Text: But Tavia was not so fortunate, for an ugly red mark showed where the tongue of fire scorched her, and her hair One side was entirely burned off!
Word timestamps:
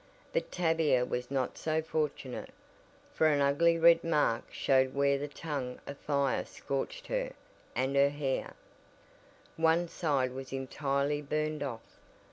But 0.33 0.51
Tavia 0.51 1.05
was 1.05 1.29
not 1.29 1.59
so 1.59 1.79
fortunate, 1.83 2.49
for 3.13 3.27
an 3.27 3.39
ugly 3.39 3.77
red 3.77 4.03
mark 4.03 4.51
showed 4.51 4.95
where 4.95 5.19
the 5.19 5.27
tongue 5.27 5.79
of 5.85 5.95
fire 5.99 6.43
scorched 6.43 7.05
her, 7.05 7.33
and 7.75 7.95
her 7.95 8.09
hair 8.09 8.55
One 9.57 9.87
side 9.87 10.31
was 10.33 10.51
entirely 10.51 11.21
burned 11.21 11.61
off! 11.61 11.99